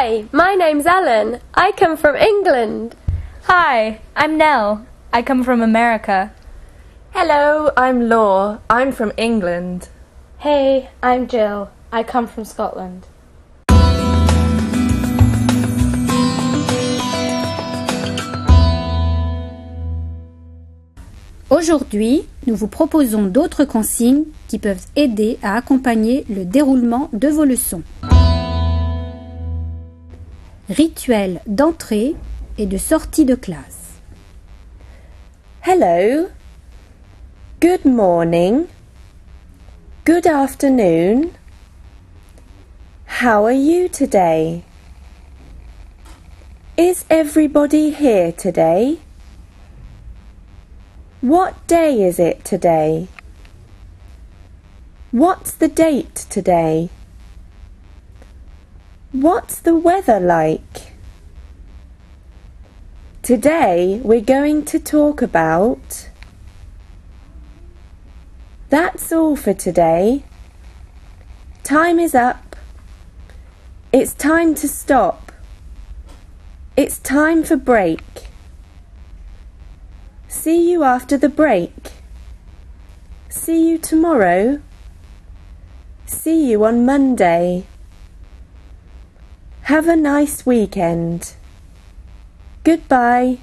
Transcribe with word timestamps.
Hi, 0.00 0.26
my 0.30 0.54
name's 0.54 0.86
Ellen. 0.86 1.40
I 1.54 1.72
come 1.72 1.96
from 1.96 2.14
England. 2.14 2.94
Hi, 3.48 3.98
I'm 4.14 4.38
Nell. 4.38 4.86
I 5.12 5.22
come 5.22 5.42
from 5.42 5.60
America. 5.60 6.30
Hello, 7.10 7.72
I'm 7.76 8.08
Law. 8.08 8.58
I'm 8.70 8.92
from 8.92 9.10
England. 9.16 9.88
Hey, 10.38 10.90
I'm 11.02 11.26
Jill. 11.26 11.70
I 11.90 12.04
come 12.04 12.28
from 12.28 12.44
Scotland. 12.44 13.06
Aujourd'hui, 21.50 22.28
nous 22.46 22.54
vous 22.54 22.68
proposons 22.68 23.24
d'autres 23.24 23.64
consignes 23.64 24.26
qui 24.46 24.60
peuvent 24.60 24.86
aider 24.94 25.40
à 25.42 25.56
accompagner 25.56 26.24
le 26.28 26.44
déroulement 26.44 27.10
de 27.12 27.26
vos 27.26 27.44
leçons. 27.44 27.82
Rituel 30.68 31.40
d'entrée 31.46 32.14
et 32.58 32.66
de 32.66 32.76
sortie 32.76 33.24
de 33.24 33.34
classe. 33.34 34.00
Hello. 35.62 36.28
Good 37.58 37.86
morning. 37.86 38.66
Good 40.04 40.26
afternoon. 40.26 41.30
How 43.06 43.46
are 43.46 43.52
you 43.52 43.88
today? 43.88 44.62
Is 46.76 47.06
everybody 47.08 47.90
here 47.90 48.30
today? 48.30 48.98
What 51.22 51.66
day 51.66 52.02
is 52.02 52.18
it 52.18 52.44
today? 52.44 53.08
What's 55.12 55.52
the 55.52 55.68
date 55.68 56.26
today? 56.28 56.90
What's 59.12 59.58
the 59.60 59.74
weather 59.74 60.20
like? 60.20 60.92
Today 63.22 64.02
we're 64.04 64.20
going 64.20 64.66
to 64.66 64.78
talk 64.78 65.22
about. 65.22 66.10
That's 68.68 69.10
all 69.10 69.34
for 69.34 69.54
today. 69.54 70.24
Time 71.62 71.98
is 71.98 72.14
up. 72.14 72.54
It's 73.92 74.12
time 74.12 74.54
to 74.56 74.68
stop. 74.68 75.32
It's 76.76 76.98
time 76.98 77.44
for 77.44 77.56
break. 77.56 78.28
See 80.28 80.70
you 80.70 80.84
after 80.84 81.16
the 81.16 81.30
break. 81.30 81.92
See 83.30 83.70
you 83.70 83.78
tomorrow. 83.78 84.60
See 86.04 86.50
you 86.50 86.62
on 86.66 86.84
Monday. 86.84 87.64
Have 89.68 89.86
a 89.86 89.96
nice 89.96 90.46
weekend. 90.46 91.34
Goodbye. 92.64 93.36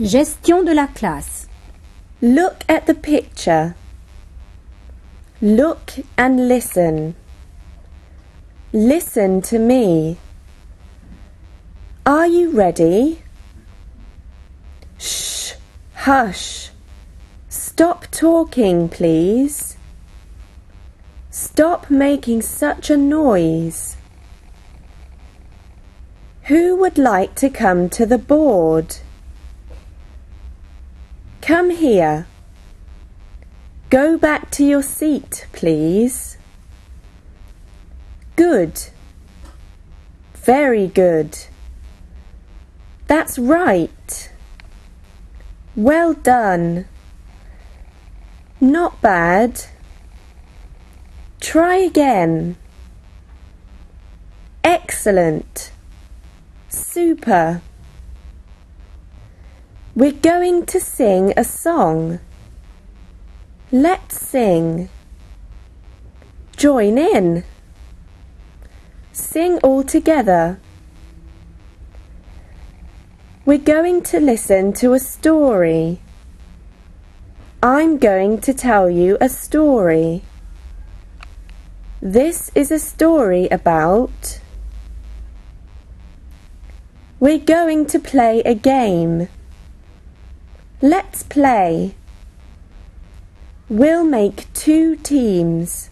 Gestion 0.00 0.64
de 0.64 0.74
la 0.74 0.88
classe. 0.88 1.46
Look 2.20 2.64
at 2.68 2.86
the 2.86 2.94
picture. 2.94 3.76
Look 5.40 5.92
and 6.18 6.48
listen. 6.48 7.14
Listen 8.72 9.40
to 9.42 9.60
me. 9.60 10.16
Are 12.04 12.26
you 12.26 12.50
ready? 12.50 13.22
Shh, 14.98 15.52
hush. 15.94 16.70
Stop 17.48 18.08
talking, 18.10 18.88
please. 18.88 19.71
Stop 21.54 21.90
making 21.90 22.40
such 22.40 22.88
a 22.88 22.96
noise. 22.96 23.98
Who 26.44 26.76
would 26.76 26.96
like 26.96 27.34
to 27.34 27.50
come 27.50 27.90
to 27.90 28.06
the 28.06 28.16
board? 28.16 28.96
Come 31.42 31.68
here. 31.68 32.26
Go 33.90 34.16
back 34.16 34.50
to 34.52 34.64
your 34.64 34.82
seat, 34.82 35.46
please. 35.52 36.38
Good. 38.34 38.84
Very 40.32 40.86
good. 40.86 41.36
That's 43.08 43.38
right. 43.38 44.30
Well 45.76 46.14
done. 46.14 46.86
Not 48.58 49.02
bad. 49.02 49.66
Try 51.42 51.74
again. 51.78 52.54
Excellent. 54.62 55.72
Super. 56.68 57.60
We're 59.96 60.12
going 60.12 60.66
to 60.66 60.78
sing 60.78 61.34
a 61.36 61.42
song. 61.42 62.20
Let's 63.72 64.20
sing. 64.20 64.88
Join 66.56 66.96
in. 66.96 67.42
Sing 69.10 69.58
all 69.64 69.82
together. 69.82 70.60
We're 73.44 73.58
going 73.58 74.04
to 74.04 74.20
listen 74.20 74.72
to 74.74 74.92
a 74.92 75.00
story. 75.00 76.00
I'm 77.60 77.98
going 77.98 78.40
to 78.42 78.54
tell 78.54 78.88
you 78.88 79.18
a 79.20 79.28
story. 79.28 80.22
This 82.04 82.50
is 82.56 82.72
a 82.72 82.80
story 82.80 83.46
about. 83.46 84.40
We're 87.20 87.38
going 87.38 87.86
to 87.86 88.00
play 88.00 88.40
a 88.40 88.56
game. 88.56 89.28
Let's 90.80 91.22
play. 91.22 91.94
We'll 93.68 94.02
make 94.02 94.52
two 94.52 94.96
teams 94.96 95.90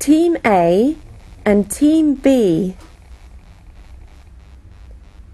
Team 0.00 0.36
A 0.44 0.96
and 1.44 1.70
Team 1.70 2.16
B. 2.16 2.74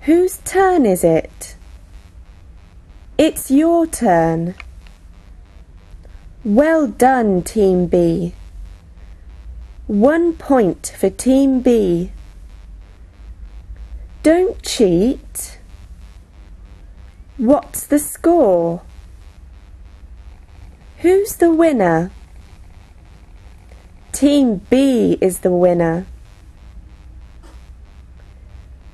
Whose 0.01 0.37
turn 0.45 0.85
is 0.85 1.03
it? 1.03 1.57
It's 3.17 3.51
your 3.51 3.87
turn. 3.87 4.55
Well 6.45 6.89
done, 6.89 7.41
Team 7.43 7.87
B. 7.87 8.35
One 9.87 10.33
point 10.33 10.95
for 10.99 11.11
Team 11.11 11.61
B. 11.61 12.11
Don't 14.23 14.63
cheat. 14.63 15.59
What's 17.37 17.87
the 17.87 17.99
score? 17.99 18.81
Who's 20.99 21.37
the 21.37 21.53
winner? 21.53 22.11
Team 24.13 24.63
B 24.71 25.19
is 25.21 25.41
the 25.41 25.51
winner. 25.51 26.07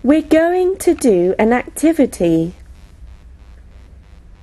We're 0.02 0.22
going 0.22 0.76
to 0.78 0.94
do 0.94 1.36
an 1.38 1.52
activity. 1.52 2.54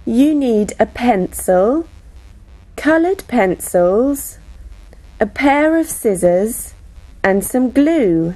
You 0.06 0.34
need 0.34 0.72
a 0.80 0.86
pencil, 0.86 1.90
coloured 2.78 3.28
pencils, 3.28 4.38
a 5.20 5.26
pair 5.26 5.78
of 5.78 5.90
scissors 5.90 6.76
and 7.24 7.44
some 7.44 7.72
glue. 7.72 8.36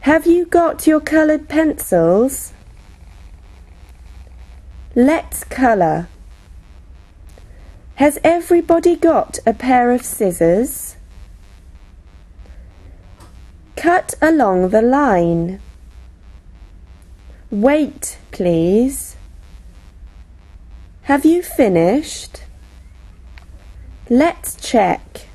Have 0.00 0.26
you 0.26 0.44
got 0.44 0.86
your 0.86 1.00
coloured 1.00 1.48
pencils? 1.48 2.52
Let's 4.94 5.44
colour. 5.44 6.08
Has 7.94 8.18
everybody 8.22 8.96
got 8.96 9.38
a 9.46 9.54
pair 9.54 9.92
of 9.92 10.04
scissors? 10.04 10.96
Cut 13.76 14.14
along 14.20 14.70
the 14.70 14.82
line. 14.82 15.60
Wait, 17.50 18.18
please. 18.30 19.16
Have 21.02 21.24
you 21.24 21.42
finished? 21.42 22.42
Let's 24.10 24.54
check. 24.56 25.27